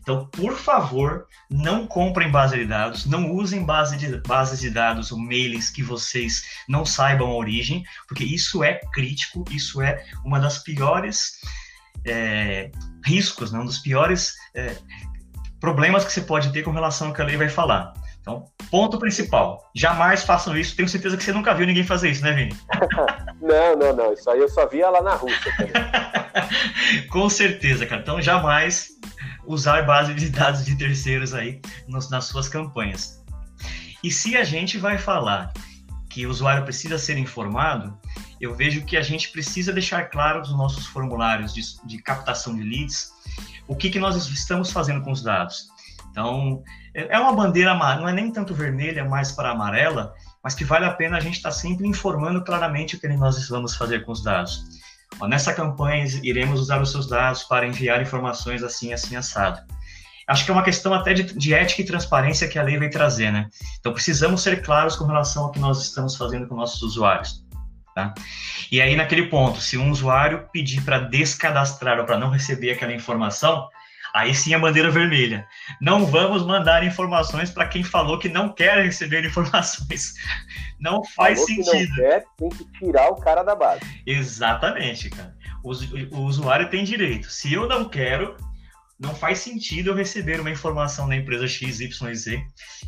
Então, 0.00 0.26
por 0.26 0.56
favor, 0.56 1.26
não 1.48 1.86
comprem 1.86 2.28
base 2.28 2.56
de 2.56 2.66
dados, 2.66 3.06
não 3.06 3.30
usem 3.30 3.64
base 3.64 3.96
de, 3.96 4.16
bases 4.26 4.58
de 4.58 4.68
dados 4.68 5.12
ou 5.12 5.18
mailings 5.18 5.70
que 5.70 5.82
vocês 5.82 6.42
não 6.68 6.84
saibam 6.84 7.28
a 7.28 7.36
origem, 7.36 7.84
porque 8.08 8.24
isso 8.24 8.64
é 8.64 8.80
crítico, 8.92 9.44
isso 9.50 9.80
é 9.80 10.04
uma 10.24 10.40
das 10.40 10.58
piores 10.58 11.38
é, 12.04 12.70
riscos, 13.04 13.52
né? 13.52 13.60
um 13.60 13.64
dos 13.64 13.78
piores 13.78 14.34
é, 14.56 14.76
problemas 15.60 16.04
que 16.04 16.12
você 16.12 16.22
pode 16.22 16.52
ter 16.52 16.64
com 16.64 16.72
relação 16.72 17.08
ao 17.08 17.14
que 17.14 17.22
a 17.22 17.24
lei 17.24 17.36
vai 17.36 17.48
falar. 17.48 17.92
Então, 18.22 18.44
ponto 18.70 18.98
principal. 18.98 19.68
Jamais 19.74 20.22
façam 20.22 20.56
isso. 20.56 20.76
Tenho 20.76 20.88
certeza 20.88 21.16
que 21.16 21.24
você 21.24 21.32
nunca 21.32 21.52
viu 21.52 21.66
ninguém 21.66 21.84
fazer 21.84 22.08
isso, 22.08 22.22
né, 22.22 22.32
Vini? 22.32 22.56
não, 23.42 23.76
não, 23.76 23.96
não. 23.96 24.12
Isso 24.12 24.30
aí 24.30 24.38
eu 24.38 24.48
só 24.48 24.66
via 24.66 24.88
lá 24.88 25.02
na 25.02 25.14
Rússia 25.14 25.52
Com 27.10 27.28
certeza, 27.28 27.84
cara. 27.84 28.00
Então, 28.00 28.22
jamais 28.22 28.90
usar 29.44 29.82
base 29.82 30.14
de 30.14 30.30
dados 30.30 30.64
de 30.64 30.76
terceiros 30.76 31.34
aí 31.34 31.60
nos, 31.88 32.08
nas 32.08 32.26
suas 32.26 32.48
campanhas. 32.48 33.20
E 34.04 34.10
se 34.10 34.36
a 34.36 34.44
gente 34.44 34.78
vai 34.78 34.98
falar 34.98 35.52
que 36.08 36.24
o 36.24 36.30
usuário 36.30 36.62
precisa 36.62 36.98
ser 36.98 37.18
informado, 37.18 37.98
eu 38.40 38.54
vejo 38.54 38.84
que 38.84 38.96
a 38.96 39.02
gente 39.02 39.30
precisa 39.30 39.72
deixar 39.72 40.10
claro 40.10 40.40
nos 40.40 40.56
nossos 40.56 40.86
formulários 40.86 41.52
de, 41.52 41.62
de 41.86 41.98
captação 41.98 42.54
de 42.54 42.62
leads 42.62 43.10
o 43.66 43.74
que, 43.74 43.90
que 43.90 43.98
nós 43.98 44.14
estamos 44.28 44.70
fazendo 44.70 45.02
com 45.02 45.10
os 45.10 45.22
dados. 45.22 45.68
Então, 46.12 46.62
é 46.94 47.18
uma 47.18 47.32
bandeira, 47.32 47.74
não 47.74 48.06
é 48.06 48.12
nem 48.12 48.30
tanto 48.30 48.54
vermelha, 48.54 49.02
mais 49.02 49.32
para 49.32 49.50
amarela, 49.50 50.12
mas 50.44 50.54
que 50.54 50.62
vale 50.62 50.84
a 50.84 50.92
pena 50.92 51.16
a 51.16 51.20
gente 51.20 51.36
estar 51.36 51.48
tá 51.48 51.54
sempre 51.54 51.88
informando 51.88 52.44
claramente 52.44 52.96
o 52.96 53.00
que 53.00 53.08
nós 53.08 53.48
vamos 53.48 53.74
fazer 53.74 54.04
com 54.04 54.12
os 54.12 54.22
dados. 54.22 54.62
Ó, 55.18 55.26
nessa 55.26 55.54
campanha, 55.54 56.04
iremos 56.22 56.60
usar 56.60 56.82
os 56.82 56.92
seus 56.92 57.06
dados 57.06 57.44
para 57.44 57.66
enviar 57.66 58.02
informações 58.02 58.62
assim, 58.62 58.92
assim, 58.92 59.16
assado. 59.16 59.60
Acho 60.28 60.44
que 60.44 60.50
é 60.50 60.54
uma 60.54 60.62
questão 60.62 60.92
até 60.92 61.14
de, 61.14 61.22
de 61.36 61.54
ética 61.54 61.80
e 61.80 61.86
transparência 61.86 62.46
que 62.46 62.58
a 62.58 62.62
lei 62.62 62.78
vai 62.78 62.90
trazer, 62.90 63.32
né? 63.32 63.48
Então, 63.80 63.92
precisamos 63.92 64.42
ser 64.42 64.62
claros 64.62 64.94
com 64.94 65.06
relação 65.06 65.44
ao 65.44 65.50
que 65.50 65.58
nós 65.58 65.82
estamos 65.82 66.14
fazendo 66.14 66.46
com 66.46 66.54
nossos 66.54 66.82
usuários. 66.82 67.42
Tá? 67.94 68.14
E 68.70 68.80
aí, 68.80 68.96
naquele 68.96 69.26
ponto, 69.28 69.60
se 69.60 69.78
um 69.78 69.90
usuário 69.90 70.46
pedir 70.52 70.82
para 70.82 70.98
descadastrar 70.98 71.98
ou 71.98 72.04
para 72.04 72.18
não 72.18 72.30
receber 72.30 72.72
aquela 72.72 72.92
informação, 72.92 73.68
Aí 74.14 74.34
sim 74.34 74.52
a 74.54 74.58
bandeira 74.58 74.90
vermelha. 74.90 75.46
Não 75.80 76.04
vamos 76.06 76.44
mandar 76.44 76.84
informações 76.84 77.50
para 77.50 77.66
quem 77.66 77.82
falou 77.82 78.18
que 78.18 78.28
não 78.28 78.52
quer 78.52 78.84
receber 78.84 79.24
informações. 79.26 80.14
Não 80.78 81.02
faz 81.04 81.40
falou 81.40 81.46
sentido. 81.46 81.94
Que 81.94 82.02
não 82.02 82.08
quer, 82.10 82.24
tem 82.36 82.48
que 82.50 82.64
tirar 82.78 83.08
o 83.08 83.16
cara 83.16 83.42
da 83.42 83.54
base. 83.54 83.80
Exatamente, 84.06 85.08
cara. 85.10 85.34
O, 85.64 85.72
o 86.16 86.20
usuário 86.22 86.68
tem 86.68 86.84
direito. 86.84 87.30
Se 87.30 87.52
eu 87.52 87.68
não 87.68 87.88
quero, 87.88 88.36
não 88.98 89.14
faz 89.14 89.38
sentido 89.38 89.90
eu 89.90 89.94
receber 89.94 90.40
uma 90.40 90.50
informação 90.50 91.08
da 91.08 91.16
empresa 91.16 91.46
XYZ 91.48 91.90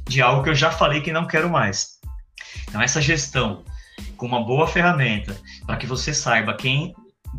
de 0.07 0.23
algo 0.23 0.43
que 0.43 0.51
eu 0.51 0.55
já 0.55 0.71
falei 0.71 1.01
que 1.01 1.13
não 1.13 1.27
quero 1.27 1.49
mais. 1.49 1.99
Então, 2.69 2.83
essa 2.83 3.01
gestão 3.01 3.65
com 4.17 4.27
uma 4.27 4.45
boa 4.45 4.67
ferramenta 4.67 5.37
para 5.67 5.77
que 5.77 5.87
você 5.87 6.13
saiba 6.13 6.55
quem 6.55 6.95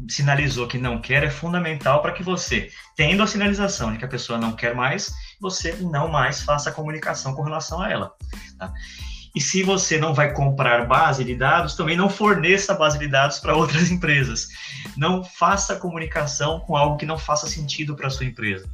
sinalizou 0.10 0.68
que 0.68 0.78
não 0.78 1.02
quer 1.02 1.24
é 1.24 1.30
fundamental 1.30 2.02
para 2.02 2.12
que 2.12 2.24
você, 2.24 2.70
tendo 2.96 3.24
a 3.24 3.28
sinalização 3.28 3.92
de 3.92 3.98
que 3.98 4.06
a 4.06 4.10
pessoa 4.10 4.38
não 4.38 4.54
quer 4.54 4.76
mais, 4.76 5.14
você 5.40 5.74
não 5.82 6.08
mais 6.08 6.42
faça 6.42 6.70
a 6.70 6.74
comunicação 6.74 7.34
com 7.34 7.42
relação 7.42 7.82
a 7.82 7.90
ela. 7.90 8.14
Tá? 8.58 8.74
E 9.36 9.42
se 9.42 9.64
você 9.64 9.98
não 9.98 10.14
vai 10.14 10.34
comprar 10.34 10.88
base 10.88 11.24
de 11.24 11.36
dados, 11.36 11.76
também 11.76 11.98
não 11.98 12.10
forneça 12.10 12.74
base 12.74 12.98
de 12.98 13.08
dados 13.08 13.40
para 13.40 13.56
outras 13.56 13.90
empresas. 13.92 14.48
Não 14.96 15.24
faça 15.24 15.76
comunicação 15.76 16.62
com 16.62 16.78
algo 16.78 16.96
que 16.96 17.06
não 17.06 17.18
faça 17.18 17.46
sentido 17.48 17.96
para 17.96 18.10
sua 18.10 18.26
empresa. 18.26 18.70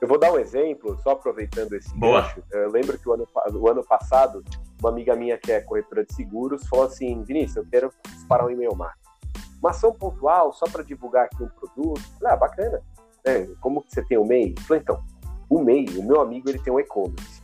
Eu 0.00 0.08
vou 0.08 0.18
dar 0.18 0.32
um 0.32 0.38
exemplo, 0.38 0.98
só 1.02 1.10
aproveitando 1.10 1.74
esse 1.74 1.92
Boa. 1.98 2.22
gancho. 2.22 2.42
Eu 2.52 2.70
lembro 2.70 2.98
que 2.98 3.08
o 3.08 3.12
ano, 3.12 3.26
o 3.52 3.68
ano 3.68 3.84
passado, 3.84 4.42
uma 4.80 4.88
amiga 4.88 5.14
minha 5.14 5.36
que 5.36 5.52
é 5.52 5.60
corretora 5.60 6.06
de 6.06 6.14
seguros 6.14 6.66
falou 6.68 6.86
assim: 6.86 7.22
Vinícius, 7.24 7.56
eu 7.56 7.66
quero 7.70 7.92
disparar 8.06 8.46
um 8.46 8.50
e-mail 8.50 8.74
marketing. 8.74 8.99
Uma 9.60 9.70
ação 9.70 9.92
pontual 9.92 10.52
só 10.52 10.66
para 10.66 10.82
divulgar 10.82 11.26
aqui 11.26 11.42
um 11.42 11.48
produto. 11.48 12.02
Ah, 12.24 12.36
bacana. 12.36 12.82
É, 13.24 13.46
como 13.60 13.82
que 13.82 13.92
você 13.92 14.02
tem 14.02 14.16
o 14.16 14.24
MEI? 14.24 14.54
Falei, 14.66 14.82
então, 14.82 15.04
o 15.48 15.62
MEI, 15.62 15.86
o 15.98 16.02
meu 16.02 16.20
amigo, 16.20 16.48
ele 16.48 16.58
tem 16.58 16.72
um 16.72 16.80
e-commerce. 16.80 17.42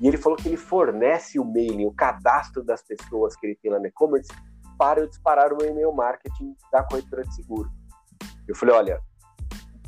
E 0.00 0.08
ele 0.08 0.16
falou 0.16 0.38
que 0.38 0.48
ele 0.48 0.56
fornece 0.56 1.38
o 1.38 1.44
mailing, 1.44 1.84
o 1.84 1.92
cadastro 1.92 2.62
das 2.62 2.82
pessoas 2.82 3.36
que 3.36 3.46
ele 3.46 3.56
tem 3.56 3.70
lá 3.70 3.78
no 3.78 3.86
e-commerce 3.86 4.30
para 4.78 5.00
eu 5.00 5.06
disparar 5.06 5.52
o 5.52 5.62
e-mail 5.62 5.92
marketing 5.92 6.56
da 6.72 6.82
corretora 6.82 7.22
de 7.22 7.34
seguro. 7.34 7.70
Eu 8.48 8.56
falei, 8.56 8.74
olha, 8.74 9.00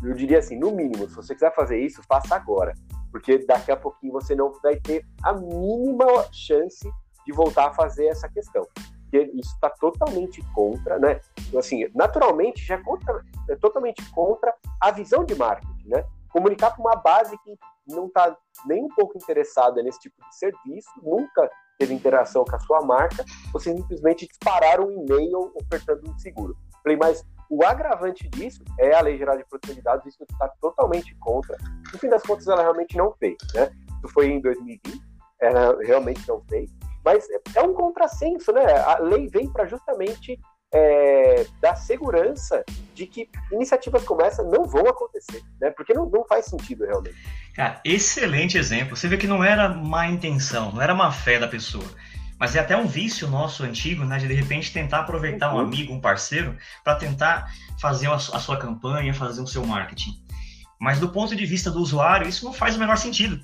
eu 0.04 0.12
diria 0.14 0.38
assim, 0.38 0.58
no 0.58 0.70
mínimo, 0.70 1.08
se 1.08 1.14
você 1.14 1.32
quiser 1.32 1.54
fazer 1.54 1.78
isso, 1.80 2.02
faça 2.06 2.34
agora, 2.34 2.74
porque 3.10 3.38
daqui 3.38 3.72
a 3.72 3.76
pouquinho 3.76 4.12
você 4.12 4.34
não 4.34 4.52
vai 4.62 4.76
ter 4.76 5.06
a 5.22 5.32
mínima 5.32 6.06
chance 6.30 6.86
de 7.24 7.32
voltar 7.32 7.68
a 7.68 7.72
fazer 7.72 8.06
essa 8.06 8.28
questão. 8.28 8.66
Porque 9.12 9.30
isso 9.34 9.54
está 9.54 9.68
totalmente 9.68 10.42
contra, 10.54 10.98
né? 10.98 11.20
Então, 11.46 11.60
assim, 11.60 11.86
naturalmente 11.94 12.64
já 12.64 12.76
é, 12.76 12.78
contra, 12.78 13.22
é 13.50 13.56
totalmente 13.56 14.02
contra 14.10 14.54
a 14.80 14.90
visão 14.90 15.22
de 15.22 15.34
marketing, 15.34 15.86
né? 15.86 16.02
Comunicar 16.30 16.70
para 16.70 16.80
uma 16.80 16.96
base 16.96 17.36
que 17.44 17.54
não 17.86 18.06
está 18.06 18.34
nem 18.64 18.82
um 18.82 18.88
pouco 18.88 19.18
interessada 19.18 19.82
nesse 19.82 20.00
tipo 20.00 20.16
de 20.18 20.34
serviço, 20.34 20.88
nunca 21.02 21.50
teve 21.78 21.92
interação 21.92 22.42
com 22.42 22.56
a 22.56 22.60
sua 22.60 22.80
marca, 22.80 23.22
você 23.52 23.76
simplesmente 23.76 24.26
disparar 24.26 24.80
um 24.80 24.90
e-mail 24.90 25.52
ofertando 25.56 26.10
um 26.10 26.18
seguro. 26.18 26.56
Falei, 26.82 26.96
mas 26.96 27.22
o 27.50 27.62
agravante 27.66 28.26
disso 28.30 28.64
é 28.78 28.94
a 28.94 29.02
Lei 29.02 29.18
Geral 29.18 29.36
de 29.36 29.44
Proteção 29.44 29.74
de 29.74 29.82
Dados, 29.82 30.06
isso 30.06 30.22
está 30.22 30.48
totalmente 30.58 31.14
contra. 31.16 31.58
No 31.92 31.98
fim 31.98 32.08
das 32.08 32.22
contas, 32.22 32.48
ela 32.48 32.62
realmente 32.62 32.96
não 32.96 33.12
fez, 33.12 33.36
né? 33.52 33.70
Isso 33.98 34.08
foi 34.14 34.28
em 34.28 34.40
2020, 34.40 35.02
ela 35.38 35.76
realmente 35.82 36.26
não 36.26 36.42
fez. 36.48 36.70
Mas 37.04 37.26
é 37.54 37.62
um 37.62 37.74
contrassenso, 37.74 38.52
né? 38.52 38.64
A 38.86 38.98
lei 38.98 39.28
vem 39.28 39.50
para 39.50 39.66
justamente 39.66 40.38
é, 40.72 41.46
dar 41.60 41.76
segurança 41.76 42.64
de 42.94 43.06
que 43.06 43.28
iniciativas 43.50 44.04
como 44.04 44.22
essa 44.22 44.42
não 44.42 44.64
vão 44.64 44.88
acontecer, 44.88 45.42
né? 45.60 45.70
Porque 45.70 45.92
não, 45.92 46.08
não 46.08 46.24
faz 46.24 46.46
sentido 46.46 46.84
realmente. 46.84 47.16
Cara, 47.54 47.80
excelente 47.84 48.56
exemplo. 48.56 48.96
Você 48.96 49.08
vê 49.08 49.16
que 49.16 49.26
não 49.26 49.44
era 49.44 49.68
má 49.68 50.06
intenção, 50.06 50.72
não 50.72 50.80
era 50.80 50.94
má 50.94 51.12
fé 51.12 51.38
da 51.38 51.48
pessoa. 51.48 51.84
Mas 52.38 52.56
é 52.56 52.58
até 52.58 52.76
um 52.76 52.86
vício 52.86 53.28
nosso 53.28 53.62
antigo, 53.62 54.04
né? 54.04 54.18
De 54.18 54.26
de 54.26 54.34
repente 54.34 54.72
tentar 54.72 55.00
aproveitar 55.00 55.52
um 55.52 55.58
uhum. 55.58 55.60
amigo, 55.60 55.92
um 55.92 56.00
parceiro, 56.00 56.56
para 56.82 56.96
tentar 56.96 57.52
fazer 57.80 58.08
a 58.10 58.18
sua 58.18 58.56
campanha, 58.56 59.14
fazer 59.14 59.42
o 59.42 59.46
seu 59.46 59.64
marketing. 59.64 60.21
Mas 60.82 60.98
do 60.98 61.08
ponto 61.10 61.36
de 61.36 61.46
vista 61.46 61.70
do 61.70 61.78
usuário, 61.78 62.28
isso 62.28 62.44
não 62.44 62.52
faz 62.52 62.74
o 62.74 62.78
menor 62.80 62.98
sentido. 62.98 63.40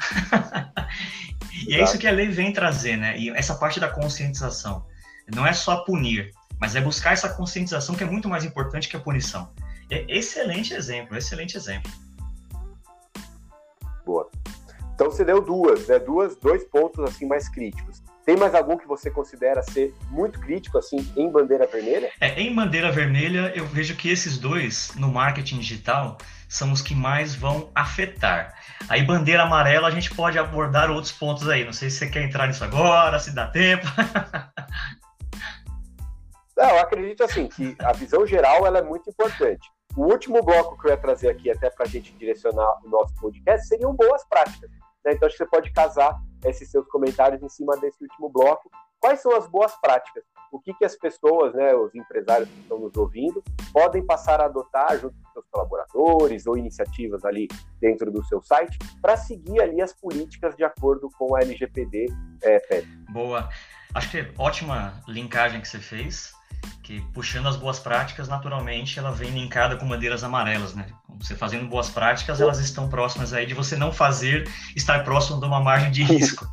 e 1.68 1.72
é 1.72 1.84
isso 1.84 1.96
que 1.96 2.08
a 2.08 2.10
lei 2.10 2.28
vem 2.30 2.52
trazer, 2.52 2.96
né? 2.96 3.16
E 3.16 3.30
essa 3.30 3.54
parte 3.54 3.78
da 3.78 3.88
conscientização. 3.88 4.84
Não 5.32 5.46
é 5.46 5.52
só 5.52 5.84
punir, 5.84 6.32
mas 6.58 6.74
é 6.74 6.80
buscar 6.80 7.12
essa 7.12 7.28
conscientização 7.28 7.94
que 7.94 8.02
é 8.02 8.06
muito 8.08 8.28
mais 8.28 8.44
importante 8.44 8.88
que 8.88 8.96
a 8.96 9.00
punição. 9.00 9.52
É 9.88 10.04
excelente 10.08 10.74
exemplo, 10.74 11.16
excelente 11.16 11.56
exemplo. 11.56 11.88
Boa. 14.04 14.28
Então 14.92 15.08
você 15.08 15.24
deu 15.24 15.40
duas, 15.40 15.86
né? 15.86 16.00
Duas, 16.00 16.34
dois 16.38 16.64
pontos 16.64 17.04
assim 17.04 17.24
mais 17.24 17.48
críticos. 17.48 18.02
Tem 18.28 18.36
mais 18.36 18.54
algum 18.54 18.76
que 18.76 18.86
você 18.86 19.10
considera 19.10 19.62
ser 19.62 19.94
muito 20.10 20.38
crítico, 20.38 20.76
assim, 20.76 20.98
em 21.16 21.30
bandeira 21.30 21.66
vermelha? 21.66 22.12
É, 22.20 22.38
em 22.38 22.54
bandeira 22.54 22.92
vermelha, 22.92 23.50
eu 23.56 23.64
vejo 23.64 23.96
que 23.96 24.10
esses 24.10 24.36
dois, 24.36 24.92
no 24.96 25.10
marketing 25.10 25.60
digital, 25.60 26.18
são 26.46 26.70
os 26.70 26.82
que 26.82 26.94
mais 26.94 27.34
vão 27.34 27.70
afetar. 27.74 28.52
Aí, 28.86 29.02
bandeira 29.02 29.44
amarela, 29.44 29.88
a 29.88 29.90
gente 29.90 30.14
pode 30.14 30.38
abordar 30.38 30.90
outros 30.90 31.10
pontos 31.10 31.48
aí. 31.48 31.64
Não 31.64 31.72
sei 31.72 31.88
se 31.88 31.96
você 31.96 32.10
quer 32.10 32.22
entrar 32.22 32.46
nisso 32.46 32.62
agora, 32.62 33.18
se 33.18 33.34
dá 33.34 33.46
tempo. 33.46 33.86
Não, 36.54 36.68
eu 36.68 36.80
acredito 36.80 37.24
assim 37.24 37.48
que 37.48 37.74
a 37.78 37.94
visão 37.94 38.26
geral 38.26 38.66
ela 38.66 38.80
é 38.80 38.82
muito 38.82 39.08
importante. 39.08 39.66
O 39.96 40.04
último 40.04 40.42
bloco 40.42 40.76
que 40.76 40.86
eu 40.86 40.90
ia 40.90 40.98
trazer 40.98 41.30
aqui, 41.30 41.50
até 41.50 41.70
para 41.70 41.86
a 41.86 41.88
gente 41.88 42.12
direcionar 42.12 42.76
o 42.84 42.90
nosso 42.90 43.14
podcast, 43.14 43.66
seriam 43.66 43.94
boas 43.94 44.22
práticas. 44.28 44.70
Né? 45.02 45.14
Então, 45.14 45.26
acho 45.26 45.38
que 45.38 45.44
você 45.44 45.50
pode 45.50 45.72
casar 45.72 46.14
esses 46.44 46.70
seus 46.70 46.86
comentários 46.88 47.42
em 47.42 47.48
cima 47.48 47.76
desse 47.76 48.02
último 48.02 48.28
bloco. 48.28 48.70
Quais 49.00 49.20
são 49.20 49.36
as 49.36 49.46
boas 49.46 49.74
práticas? 49.80 50.24
O 50.50 50.58
que, 50.58 50.74
que 50.74 50.84
as 50.84 50.96
pessoas, 50.96 51.54
né, 51.54 51.74
os 51.74 51.94
empresários 51.94 52.48
que 52.48 52.60
estão 52.60 52.78
nos 52.78 52.96
ouvindo, 52.96 53.42
podem 53.72 54.04
passar 54.04 54.40
a 54.40 54.46
adotar 54.46 54.98
junto 54.98 55.14
com 55.22 55.32
seus 55.32 55.46
colaboradores 55.50 56.46
ou 56.46 56.56
iniciativas 56.56 57.24
ali 57.24 57.46
dentro 57.80 58.10
do 58.10 58.24
seu 58.24 58.42
site 58.42 58.78
para 59.00 59.16
seguir 59.16 59.60
ali 59.60 59.80
as 59.80 59.92
políticas 59.92 60.56
de 60.56 60.64
acordo 60.64 61.08
com 61.18 61.36
a 61.36 61.40
LGPD, 61.40 62.06
é? 62.42 62.82
Boa. 63.10 63.48
Acho 63.94 64.10
que 64.10 64.32
ótima 64.38 65.00
linkagem 65.06 65.60
que 65.60 65.68
você 65.68 65.78
fez 65.78 66.32
que 66.82 67.00
puxando 67.12 67.48
as 67.48 67.56
boas 67.56 67.78
práticas, 67.78 68.28
naturalmente, 68.28 68.98
ela 68.98 69.12
vem 69.12 69.30
linkada 69.30 69.76
com 69.76 69.86
bandeiras 69.86 70.24
amarelas, 70.24 70.74
né? 70.74 70.86
Você 71.18 71.34
fazendo 71.34 71.68
boas 71.68 71.90
práticas, 71.90 72.40
elas 72.40 72.58
estão 72.60 72.88
próximas 72.88 73.32
aí 73.32 73.44
de 73.44 73.54
você 73.54 73.76
não 73.76 73.92
fazer, 73.92 74.48
estar 74.74 75.04
próximo 75.04 75.38
de 75.38 75.46
uma 75.46 75.60
margem 75.60 75.90
de 75.90 76.02
risco. 76.04 76.48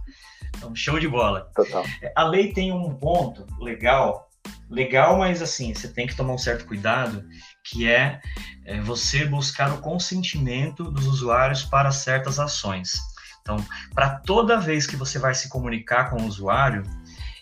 Então, 0.57 0.75
show 0.75 0.99
de 0.99 1.07
bola. 1.07 1.49
Total. 1.55 1.83
É, 2.01 2.11
a 2.15 2.23
lei 2.23 2.51
tem 2.51 2.71
um 2.71 2.93
ponto 2.95 3.45
legal, 3.59 4.29
legal, 4.69 5.17
mas 5.17 5.41
assim, 5.41 5.73
você 5.73 5.87
tem 5.87 6.07
que 6.07 6.15
tomar 6.15 6.33
um 6.33 6.37
certo 6.37 6.65
cuidado, 6.65 7.23
que 7.63 7.87
é, 7.87 8.19
é 8.65 8.81
você 8.81 9.25
buscar 9.25 9.71
o 9.73 9.79
consentimento 9.79 10.91
dos 10.91 11.07
usuários 11.07 11.63
para 11.63 11.91
certas 11.91 12.39
ações. 12.39 12.93
Então, 13.41 13.63
para 13.93 14.09
toda 14.09 14.59
vez 14.59 14.87
que 14.87 14.95
você 14.95 15.19
vai 15.19 15.35
se 15.35 15.47
comunicar 15.49 16.09
com 16.09 16.23
o 16.23 16.25
usuário, 16.25 16.83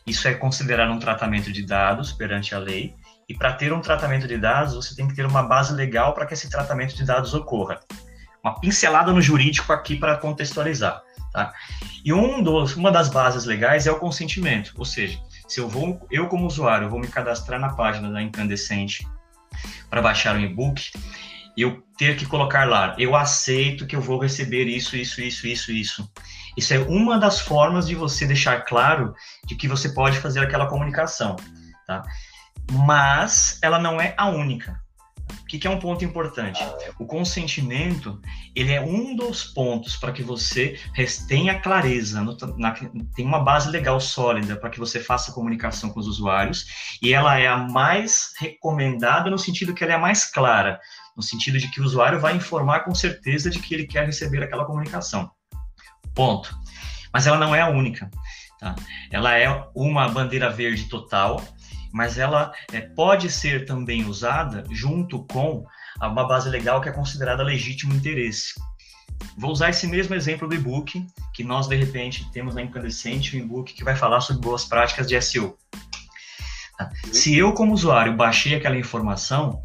isso 0.06 0.28
é 0.28 0.34
considerado 0.34 0.92
um 0.92 1.00
tratamento 1.00 1.52
de 1.52 1.66
dados 1.66 2.12
perante 2.12 2.54
a 2.54 2.60
lei, 2.60 2.96
e 3.28 3.34
para 3.34 3.54
ter 3.54 3.72
um 3.72 3.80
tratamento 3.80 4.28
de 4.28 4.38
dados, 4.38 4.76
você 4.76 4.96
tem 4.96 5.08
que 5.08 5.16
ter 5.16 5.26
uma 5.26 5.44
base 5.44 5.74
legal 5.74 6.14
para 6.14 6.26
que 6.26 6.34
esse 6.34 6.50
tratamento 6.50 6.96
de 6.96 7.06
dados 7.06 7.34
ocorra. 7.34 7.80
Uma 8.44 8.60
pincelada 8.60 9.14
no 9.14 9.22
jurídico 9.22 9.72
aqui 9.72 9.96
para 9.96 10.18
contextualizar. 10.18 11.02
Tá? 11.32 11.52
E 12.04 12.14
um 12.14 12.44
dos, 12.44 12.76
uma 12.76 12.92
das 12.92 13.10
bases 13.10 13.46
legais 13.46 13.88
é 13.88 13.92
o 13.92 14.00
consentimento, 14.00 14.74
ou 14.78 14.86
seja, 14.86 15.18
se 15.48 15.60
eu 15.60 15.68
vou, 15.68 16.06
eu 16.12 16.28
como 16.28 16.46
usuário, 16.46 16.90
vou 16.90 17.00
me 17.00 17.08
cadastrar 17.08 17.60
na 17.60 17.70
página 17.70 18.12
da 18.12 18.22
Incandescente 18.22 19.08
para 19.90 20.02
baixar 20.02 20.36
um 20.36 20.42
e-book, 20.42 20.92
eu 21.58 21.84
ter 21.98 22.18
que 22.18 22.26
colocar 22.26 22.68
lá, 22.68 22.96
eu 23.00 23.16
aceito 23.16 23.88
que 23.88 23.96
eu 23.96 24.02
vou 24.02 24.20
receber 24.20 24.66
isso, 24.66 24.96
isso, 24.96 25.22
isso, 25.22 25.48
isso, 25.48 25.72
isso. 25.72 26.12
Isso 26.56 26.74
é 26.74 26.80
uma 26.80 27.18
das 27.18 27.40
formas 27.40 27.88
de 27.88 27.96
você 27.96 28.26
deixar 28.26 28.62
claro 28.62 29.14
de 29.46 29.56
que 29.56 29.68
você 29.68 29.90
pode 29.90 30.20
fazer 30.20 30.40
aquela 30.40 30.68
comunicação, 30.68 31.36
tá? 31.88 32.04
Mas 32.72 33.60
ela 33.62 33.80
não 33.80 34.00
é 34.00 34.14
a 34.18 34.28
única. 34.28 34.82
O 35.42 35.46
que, 35.46 35.60
que 35.60 35.68
é 35.68 35.70
um 35.70 35.80
ponto 35.80 36.04
importante? 36.04 36.64
O 37.00 37.06
consentimento 37.06 38.20
ele 38.56 38.72
é 38.72 38.82
um 38.82 39.16
dos 39.16 39.44
pontos 39.44 39.96
para 39.96 40.12
que 40.12 40.24
você 40.24 40.80
tenha 41.28 41.60
clareza, 41.60 42.22
no, 42.22 42.36
na, 42.58 42.74
tem 43.16 43.26
uma 43.26 43.40
base 43.40 43.70
legal 43.70 44.00
sólida 44.00 44.56
para 44.56 44.70
que 44.70 44.80
você 44.80 45.00
faça 45.00 45.32
a 45.32 45.34
comunicação 45.34 45.90
com 45.90 46.00
os 46.00 46.08
usuários 46.08 46.98
e 47.02 47.14
ela 47.14 47.38
é 47.38 47.48
a 47.48 47.58
mais 47.58 48.32
recomendada 48.40 49.30
no 49.30 49.38
sentido 49.38 49.74
que 49.74 49.84
ela 49.84 49.94
é 49.94 49.96
a 49.96 50.00
mais 50.00 50.26
clara, 50.26 50.80
no 51.16 51.22
sentido 51.22 51.58
de 51.58 51.70
que 51.70 51.80
o 51.80 51.86
usuário 51.86 52.20
vai 52.20 52.36
informar 52.36 52.82
com 52.82 52.96
certeza 52.96 53.50
de 53.50 53.60
que 53.60 53.74
ele 53.74 53.86
quer 53.86 54.06
receber 54.06 54.44
aquela 54.44 54.66
comunicação. 54.66 55.30
Ponto. 56.14 56.56
Mas 57.12 57.28
ela 57.28 57.38
não 57.38 57.54
é 57.54 57.62
a 57.62 57.70
única. 57.70 58.10
Tá? 58.60 58.76
Ela 59.12 59.38
é 59.38 59.68
uma 59.76 60.08
bandeira 60.08 60.50
verde 60.50 60.86
total, 60.86 61.44
mas 61.92 62.18
ela 62.18 62.52
é, 62.72 62.82
pode 62.82 63.30
ser 63.30 63.66
também 63.66 64.06
usada 64.06 64.64
junto 64.72 65.24
com 65.26 65.66
uma 66.02 66.28
base 66.28 66.50
legal 66.50 66.82
que 66.82 66.90
é 66.90 66.92
considerada 66.92 67.44
legítimo 67.44 67.94
interesse. 67.94 68.54
Vou 69.38 69.52
usar 69.52 69.70
esse 69.70 69.88
mesmo 69.88 70.16
exemplo 70.16 70.48
do 70.48 70.56
e-book, 70.56 71.06
que 71.34 71.44
nós, 71.44 71.68
de 71.68 71.76
repente, 71.76 72.30
temos 72.32 72.56
na 72.56 72.62
Incandescente 72.62 73.38
um 73.38 73.40
e-book 73.40 73.74
que 73.74 73.84
vai 73.84 73.96
falar 73.96 74.22
sobre 74.22 74.42
boas 74.42 74.66
práticas 74.66 75.08
de 75.08 75.20
SEO. 75.22 75.58
Tá? 76.78 76.90
Se 77.12 77.38
eu, 77.38 77.54
como 77.54 77.74
usuário, 77.74 78.16
baixei 78.16 78.56
aquela 78.56 78.78
informação, 78.78 79.62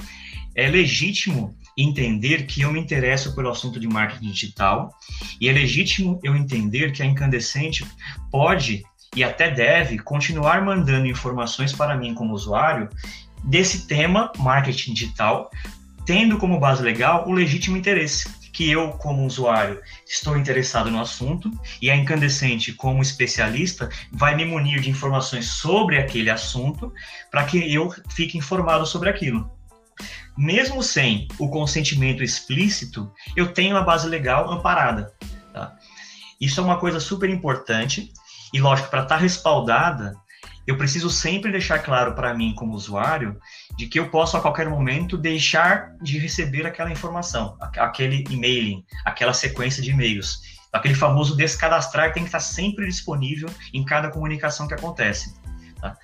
é 0.54 0.68
legítimo 0.68 1.56
entender 1.78 2.46
que 2.46 2.62
eu 2.62 2.72
me 2.72 2.80
interesso 2.80 3.34
pelo 3.34 3.50
assunto 3.50 3.78
de 3.78 3.86
marketing 3.86 4.32
digital 4.32 4.92
e 5.40 5.48
é 5.48 5.52
legítimo 5.52 6.18
eu 6.24 6.34
entender 6.34 6.90
que 6.90 7.02
a 7.02 7.06
Incandescente 7.06 7.86
pode 8.30 8.82
e 9.14 9.22
até 9.22 9.50
deve 9.50 9.98
continuar 9.98 10.64
mandando 10.64 11.06
informações 11.06 11.72
para 11.72 11.96
mim 11.96 12.14
como 12.14 12.34
usuário 12.34 12.88
desse 13.44 13.86
tema 13.86 14.32
marketing 14.38 14.92
digital, 14.92 15.50
tendo 16.04 16.36
como 16.36 16.58
base 16.58 16.82
legal 16.82 17.28
o 17.28 17.32
legítimo 17.32 17.76
interesse. 17.76 18.36
que 18.52 18.68
eu, 18.68 18.88
como 18.92 19.24
usuário, 19.24 19.80
estou 20.04 20.36
interessado 20.36 20.90
no 20.90 21.00
assunto 21.00 21.48
e 21.80 21.92
a 21.92 21.96
incandescente, 21.96 22.72
como 22.72 23.00
especialista, 23.00 23.88
vai 24.10 24.34
me 24.34 24.44
munir 24.44 24.80
de 24.80 24.90
informações 24.90 25.46
sobre 25.46 25.96
aquele 25.96 26.28
assunto 26.28 26.92
para 27.30 27.44
que 27.44 27.72
eu 27.72 27.88
fique 28.10 28.36
informado 28.36 28.84
sobre 28.84 29.08
aquilo. 29.08 29.57
Mesmo 30.38 30.84
sem 30.84 31.26
o 31.36 31.48
consentimento 31.48 32.22
explícito, 32.22 33.12
eu 33.34 33.52
tenho 33.52 33.76
a 33.76 33.82
base 33.82 34.08
legal 34.08 34.48
amparada. 34.48 35.12
Tá? 35.52 35.76
Isso 36.40 36.60
é 36.60 36.62
uma 36.62 36.78
coisa 36.78 37.00
super 37.00 37.28
importante 37.28 38.12
e, 38.54 38.60
lógico, 38.60 38.88
para 38.88 39.02
estar 39.02 39.16
tá 39.16 39.20
respaldada, 39.20 40.14
eu 40.64 40.78
preciso 40.78 41.10
sempre 41.10 41.50
deixar 41.50 41.80
claro 41.80 42.14
para 42.14 42.32
mim, 42.34 42.54
como 42.54 42.74
usuário, 42.74 43.36
de 43.76 43.88
que 43.88 43.98
eu 43.98 44.10
posso 44.10 44.36
a 44.36 44.40
qualquer 44.40 44.70
momento 44.70 45.18
deixar 45.18 45.96
de 46.00 46.20
receber 46.20 46.64
aquela 46.68 46.92
informação, 46.92 47.58
aquele 47.76 48.22
e-mailing, 48.30 48.84
aquela 49.04 49.32
sequência 49.32 49.82
de 49.82 49.90
e-mails. 49.90 50.38
Aquele 50.72 50.94
famoso 50.94 51.36
descadastrar 51.36 52.12
tem 52.12 52.22
que 52.22 52.28
estar 52.28 52.38
sempre 52.38 52.86
disponível 52.86 53.50
em 53.74 53.84
cada 53.84 54.08
comunicação 54.08 54.68
que 54.68 54.74
acontece. 54.74 55.34
Tá? 55.80 55.96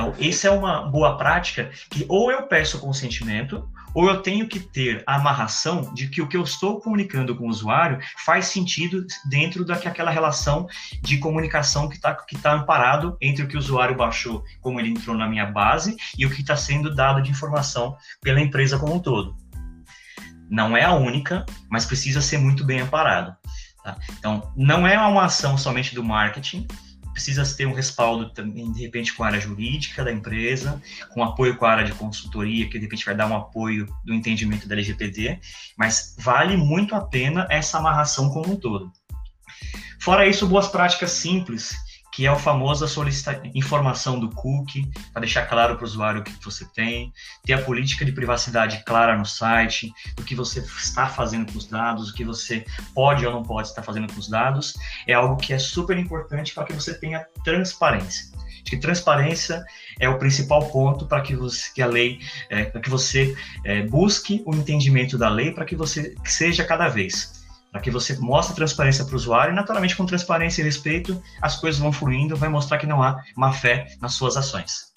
Então, 0.00 0.14
essa 0.18 0.48
é 0.48 0.50
uma 0.50 0.88
boa 0.88 1.18
prática 1.18 1.70
que 1.90 2.06
ou 2.08 2.32
eu 2.32 2.44
peço 2.44 2.80
consentimento, 2.80 3.68
ou 3.94 4.08
eu 4.08 4.22
tenho 4.22 4.48
que 4.48 4.58
ter 4.58 5.02
a 5.06 5.16
amarração 5.16 5.92
de 5.92 6.08
que 6.08 6.22
o 6.22 6.26
que 6.26 6.38
eu 6.38 6.42
estou 6.42 6.80
comunicando 6.80 7.36
com 7.36 7.44
o 7.44 7.50
usuário 7.50 7.98
faz 8.24 8.46
sentido 8.46 9.04
dentro 9.28 9.62
daquela 9.62 10.10
relação 10.10 10.66
de 11.02 11.18
comunicação 11.18 11.86
que 11.86 11.96
está 11.96 12.14
que 12.14 12.38
tá 12.38 12.54
amparado 12.54 13.14
entre 13.20 13.44
o 13.44 13.48
que 13.48 13.56
o 13.56 13.58
usuário 13.58 13.94
baixou, 13.94 14.42
como 14.62 14.80
ele 14.80 14.88
entrou 14.88 15.14
na 15.14 15.28
minha 15.28 15.44
base, 15.44 15.94
e 16.16 16.24
o 16.24 16.30
que 16.30 16.40
está 16.40 16.56
sendo 16.56 16.94
dado 16.94 17.20
de 17.20 17.30
informação 17.30 17.94
pela 18.22 18.40
empresa 18.40 18.78
como 18.78 18.94
um 18.94 19.00
todo. 19.00 19.36
Não 20.48 20.74
é 20.74 20.82
a 20.82 20.94
única, 20.94 21.44
mas 21.68 21.84
precisa 21.84 22.22
ser 22.22 22.38
muito 22.38 22.64
bem 22.64 22.80
amparado. 22.80 23.36
Tá? 23.84 23.98
Então, 24.18 24.50
não 24.56 24.86
é 24.86 24.98
uma 24.98 25.24
ação 25.24 25.58
somente 25.58 25.94
do 25.94 26.02
marketing, 26.02 26.66
precisa 27.20 27.44
ter 27.54 27.66
um 27.66 27.74
respaldo 27.74 28.30
também, 28.30 28.72
de 28.72 28.80
repente, 28.80 29.12
com 29.12 29.22
a 29.22 29.26
área 29.26 29.40
jurídica 29.40 30.02
da 30.02 30.10
empresa, 30.10 30.80
com 31.12 31.22
apoio 31.22 31.54
com 31.56 31.66
a 31.66 31.70
área 31.70 31.84
de 31.84 31.92
consultoria, 31.92 32.66
que 32.66 32.78
de 32.78 32.86
repente 32.86 33.04
vai 33.04 33.14
dar 33.14 33.26
um 33.26 33.36
apoio 33.36 33.86
do 34.02 34.14
entendimento 34.14 34.66
da 34.66 34.74
LGPD, 34.74 35.38
mas 35.76 36.16
vale 36.18 36.56
muito 36.56 36.94
a 36.94 37.02
pena 37.02 37.46
essa 37.50 37.76
amarração 37.76 38.30
como 38.30 38.54
um 38.54 38.56
todo. 38.56 38.90
Fora 40.00 40.26
isso, 40.26 40.46
boas 40.46 40.68
práticas 40.68 41.10
simples 41.10 41.74
que 42.20 42.26
é 42.26 42.30
o 42.30 42.38
famoso 42.38 42.86
solicitar 42.86 43.40
informação 43.54 44.20
do 44.20 44.28
cookie, 44.28 44.90
para 45.10 45.20
deixar 45.20 45.46
claro 45.46 45.76
para 45.76 45.84
o 45.84 45.86
usuário 45.86 46.20
o 46.20 46.22
que 46.22 46.44
você 46.44 46.66
tem, 46.66 47.14
ter 47.46 47.54
a 47.54 47.62
política 47.62 48.04
de 48.04 48.12
privacidade 48.12 48.84
clara 48.84 49.16
no 49.16 49.24
site, 49.24 49.90
do 50.16 50.22
que 50.22 50.34
você 50.34 50.60
está 50.60 51.06
fazendo 51.06 51.50
com 51.50 51.56
os 51.56 51.66
dados, 51.66 52.10
o 52.10 52.14
que 52.14 52.22
você 52.22 52.62
pode 52.94 53.26
ou 53.26 53.32
não 53.32 53.42
pode 53.42 53.68
estar 53.68 53.82
fazendo 53.82 54.12
com 54.12 54.20
os 54.20 54.28
dados, 54.28 54.74
é 55.06 55.14
algo 55.14 55.38
que 55.38 55.54
é 55.54 55.58
super 55.58 55.96
importante 55.96 56.52
para 56.52 56.64
que 56.64 56.74
você 56.74 56.92
tenha 56.92 57.24
transparência. 57.42 58.30
Acho 58.36 58.64
que 58.64 58.76
transparência 58.76 59.64
é 59.98 60.06
o 60.06 60.18
principal 60.18 60.68
ponto 60.68 61.06
para 61.06 61.22
que, 61.22 61.34
você, 61.34 61.72
que 61.74 61.80
a 61.80 61.86
lei, 61.86 62.20
é, 62.50 62.64
para 62.64 62.82
que 62.82 62.90
você 62.90 63.34
é, 63.64 63.80
busque 63.80 64.42
o 64.44 64.54
entendimento 64.54 65.16
da 65.16 65.30
lei 65.30 65.52
para 65.52 65.64
que 65.64 65.74
você 65.74 66.14
seja 66.26 66.66
cada 66.66 66.86
vez 66.86 67.39
para 67.70 67.80
que 67.80 67.90
você 67.90 68.18
mostre 68.18 68.56
transparência 68.56 69.04
para 69.04 69.12
o 69.12 69.16
usuário 69.16 69.52
e, 69.52 69.56
naturalmente, 69.56 69.96
com 69.96 70.04
transparência 70.04 70.62
e 70.62 70.64
respeito, 70.64 71.20
as 71.40 71.56
coisas 71.56 71.80
vão 71.80 71.92
fluindo, 71.92 72.36
vai 72.36 72.48
mostrar 72.48 72.78
que 72.78 72.86
não 72.86 73.02
há 73.02 73.22
má 73.36 73.52
fé 73.52 73.86
nas 74.00 74.14
suas 74.14 74.36
ações. 74.36 74.92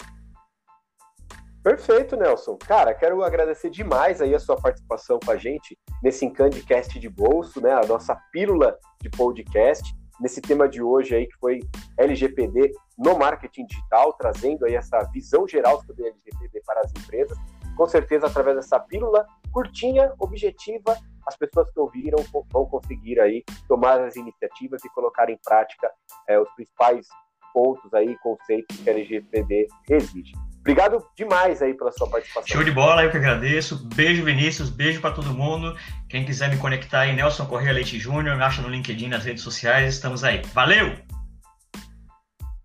Perfeito, 1.62 2.14
Nelson. 2.14 2.58
Cara, 2.58 2.92
quero 2.92 3.22
agradecer 3.24 3.70
demais 3.70 4.20
aí 4.20 4.34
a 4.34 4.38
sua 4.38 4.54
participação 4.54 5.18
com 5.18 5.30
a 5.30 5.36
gente 5.36 5.78
nesse 6.02 6.26
Encandicast 6.26 6.98
de 6.98 7.08
bolso, 7.08 7.58
né? 7.58 7.72
A 7.72 7.86
nossa 7.86 8.14
pílula 8.30 8.76
de 9.00 9.08
podcast, 9.08 9.82
nesse 10.20 10.42
tema 10.42 10.68
de 10.68 10.82
hoje 10.82 11.14
aí 11.14 11.26
que 11.26 11.36
foi 11.38 11.60
LGPD 11.98 12.70
no 12.98 13.18
marketing 13.18 13.64
digital, 13.64 14.12
trazendo 14.12 14.66
aí 14.66 14.74
essa 14.74 15.00
visão 15.12 15.48
geral 15.48 15.82
sobre 15.86 16.06
LGPD 16.06 16.60
para 16.66 16.82
as 16.82 16.90
empresas. 16.90 17.38
Com 17.78 17.86
certeza, 17.86 18.26
através 18.26 18.56
dessa 18.56 18.78
pílula 18.78 19.26
curtinha, 19.50 20.12
objetiva 20.18 20.98
as 21.26 21.36
pessoas 21.36 21.70
que 21.70 21.80
ouviram 21.80 22.18
vão 22.50 22.66
conseguir 22.66 23.20
aí 23.20 23.44
tomar 23.68 24.00
as 24.00 24.16
iniciativas 24.16 24.84
e 24.84 24.88
colocar 24.90 25.28
em 25.30 25.38
prática 25.44 25.90
é, 26.28 26.38
os 26.38 26.48
principais 26.54 27.06
pontos 27.52 27.92
aí, 27.94 28.16
conceitos 28.18 28.76
que 28.76 28.90
a 28.90 28.92
LGPD 28.92 29.68
exige. 29.88 30.32
Obrigado 30.60 31.06
demais 31.14 31.60
aí 31.60 31.74
pela 31.74 31.92
sua 31.92 32.08
participação. 32.08 32.48
Show 32.48 32.64
de 32.64 32.70
bola, 32.70 33.04
eu 33.04 33.10
que 33.10 33.18
agradeço. 33.18 33.86
Beijo, 33.94 34.24
Vinícius, 34.24 34.70
beijo 34.70 35.00
para 35.00 35.14
todo 35.14 35.34
mundo. 35.34 35.76
Quem 36.08 36.24
quiser 36.24 36.48
me 36.48 36.56
conectar 36.56 37.00
aí, 37.00 37.14
Nelson 37.14 37.46
Correia 37.46 37.74
Leite 37.74 37.98
Júnior, 37.98 38.36
me 38.36 38.42
acha 38.42 38.62
no 38.62 38.68
LinkedIn, 38.68 39.08
nas 39.08 39.24
redes 39.24 39.42
sociais, 39.42 39.94
estamos 39.94 40.24
aí. 40.24 40.42
Valeu! 40.54 40.96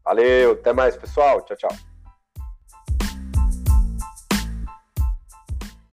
Valeu, 0.03 0.53
até 0.53 0.73
mais, 0.73 0.95
pessoal. 0.95 1.41
Tchau, 1.41 1.57
tchau. 1.57 1.88